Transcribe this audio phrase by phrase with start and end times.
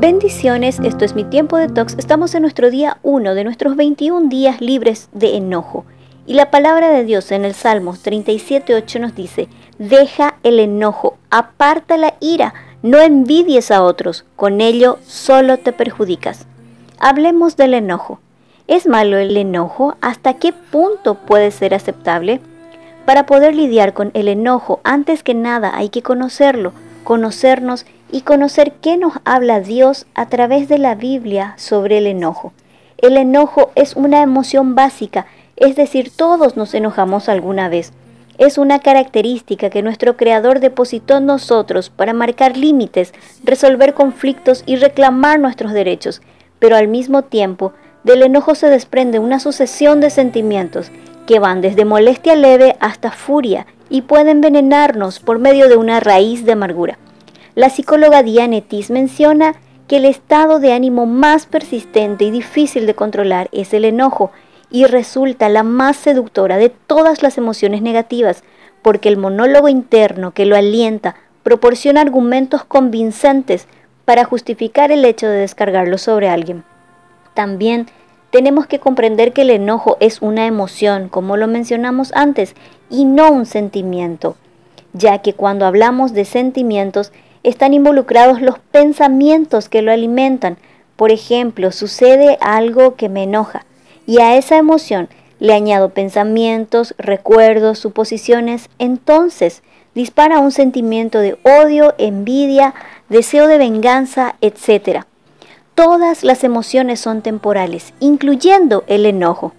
[0.00, 1.94] Bendiciones, esto es mi tiempo de tox.
[1.98, 5.84] Estamos en nuestro día 1 de nuestros 21 días libres de enojo.
[6.26, 11.98] Y la palabra de Dios en el Salmos 37.8 nos dice, deja el enojo, aparta
[11.98, 16.46] la ira, no envidies a otros, con ello solo te perjudicas.
[16.98, 18.20] Hablemos del enojo.
[18.68, 19.96] ¿Es malo el enojo?
[20.00, 22.40] ¿Hasta qué punto puede ser aceptable?
[23.04, 26.72] Para poder lidiar con el enojo, antes que nada hay que conocerlo,
[27.04, 32.52] conocernos y conocer qué nos habla Dios a través de la Biblia sobre el enojo.
[32.98, 37.92] El enojo es una emoción básica, es decir, todos nos enojamos alguna vez.
[38.38, 43.12] Es una característica que nuestro Creador depositó en nosotros para marcar límites,
[43.44, 46.22] resolver conflictos y reclamar nuestros derechos,
[46.58, 47.72] pero al mismo tiempo
[48.04, 50.90] del enojo se desprende una sucesión de sentimientos
[51.26, 56.44] que van desde molestia leve hasta furia y pueden envenenarnos por medio de una raíz
[56.44, 56.98] de amargura.
[57.60, 59.54] La psicóloga Diane Tis menciona
[59.86, 64.30] que el estado de ánimo más persistente y difícil de controlar es el enojo
[64.70, 68.44] y resulta la más seductora de todas las emociones negativas,
[68.80, 73.66] porque el monólogo interno que lo alienta proporciona argumentos convincentes
[74.06, 76.64] para justificar el hecho de descargarlo sobre alguien.
[77.34, 77.88] También
[78.30, 82.54] tenemos que comprender que el enojo es una emoción, como lo mencionamos antes,
[82.88, 84.36] y no un sentimiento,
[84.94, 90.58] ya que cuando hablamos de sentimientos están involucrados los pensamientos que lo alimentan.
[90.96, 93.64] Por ejemplo, sucede algo que me enoja
[94.06, 99.62] y a esa emoción le añado pensamientos, recuerdos, suposiciones, entonces
[99.94, 102.74] dispara un sentimiento de odio, envidia,
[103.08, 105.04] deseo de venganza, etc.
[105.74, 109.54] Todas las emociones son temporales, incluyendo el enojo.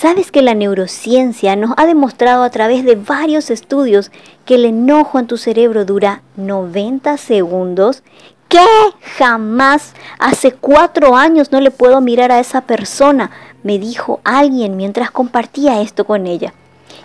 [0.00, 4.10] ¿Sabes que la neurociencia nos ha demostrado a través de varios estudios
[4.46, 8.02] que el enojo en tu cerebro dura 90 segundos?
[8.48, 8.64] ¿Qué?
[9.18, 9.92] Jamás.
[10.18, 13.30] Hace cuatro años no le puedo mirar a esa persona,
[13.62, 16.54] me dijo alguien mientras compartía esto con ella.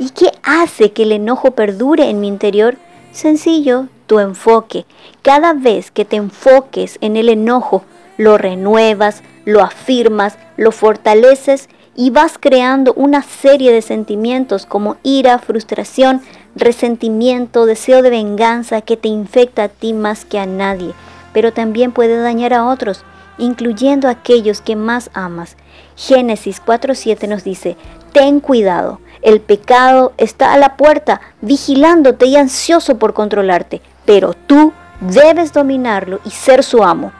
[0.00, 2.76] ¿Y qué hace que el enojo perdure en mi interior?
[3.12, 4.84] Sencillo, tu enfoque.
[5.22, 7.84] Cada vez que te enfoques en el enojo,
[8.16, 11.68] lo renuevas, lo afirmas, lo fortaleces
[12.00, 16.22] y vas creando una serie de sentimientos como ira, frustración,
[16.56, 20.94] resentimiento, deseo de venganza que te infecta a ti más que a nadie,
[21.34, 23.04] pero también puede dañar a otros,
[23.36, 25.58] incluyendo a aquellos que más amas.
[25.94, 27.76] Génesis 4.7 nos dice,
[28.12, 34.72] ten cuidado, el pecado está a la puerta, vigilándote y ansioso por controlarte, pero tú
[35.02, 37.12] debes dominarlo y ser su amo.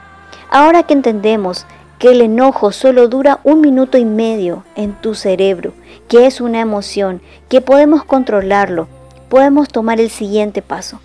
[0.50, 1.66] Ahora que entendemos
[2.00, 5.74] que el enojo solo dura un minuto y medio en tu cerebro,
[6.08, 8.88] que es una emoción, que podemos controlarlo,
[9.28, 10.98] podemos tomar el siguiente paso.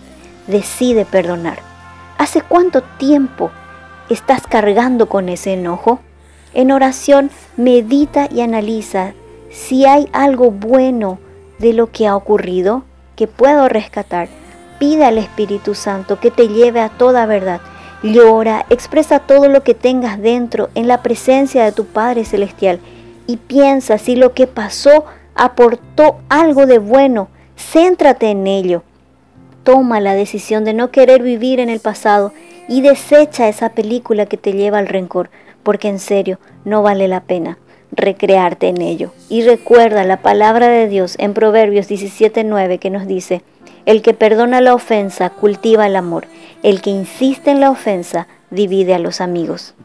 [0.47, 1.59] Decide perdonar.
[2.17, 3.51] ¿Hace cuánto tiempo
[4.09, 5.99] estás cargando con ese enojo?
[6.53, 9.11] En oración, medita y analiza
[9.51, 11.19] si hay algo bueno
[11.59, 12.83] de lo que ha ocurrido
[13.17, 14.29] que puedo rescatar.
[14.79, 17.59] Pida al Espíritu Santo que te lleve a toda verdad
[18.05, 22.79] Llora, expresa todo lo que tengas dentro en la presencia de tu Padre Celestial
[23.25, 27.29] y piensa si lo que pasó aportó algo de bueno.
[27.57, 28.83] Céntrate en ello.
[29.63, 32.31] Toma la decisión de no querer vivir en el pasado
[32.69, 35.31] y desecha esa película que te lleva al rencor,
[35.63, 37.57] porque en serio no vale la pena
[37.91, 39.13] recrearte en ello.
[39.29, 43.41] Y recuerda la palabra de Dios en Proverbios 17:9 que nos dice,
[43.85, 46.27] el que perdona la ofensa cultiva el amor.
[46.63, 49.75] El que insiste en la ofensa divide a los amigos.